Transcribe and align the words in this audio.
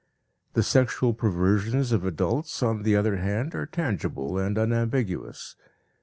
The 0.53 0.63
sexual 0.63 1.13
perversions 1.13 1.91
of 1.91 2.03
adults, 2.05 2.63
on 2.63 2.81
the 2.81 2.95
other 2.95 3.17
hand, 3.17 3.53
are 3.53 3.67
tangible 3.67 4.39
and 4.39 4.57
unambiguous. 4.57 5.55